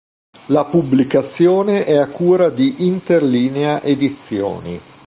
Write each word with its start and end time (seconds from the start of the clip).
La 0.47 0.63
pubblicazione 0.63 1.85
è 1.85 1.95
a 1.95 2.07
cura 2.07 2.49
di 2.49 2.87
Interlinea 2.87 3.83
edizioni. 3.83 4.79